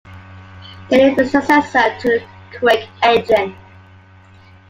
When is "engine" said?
3.03-3.55